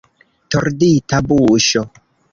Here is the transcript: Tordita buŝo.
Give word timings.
Tordita 0.55 1.19
buŝo. 1.33 1.87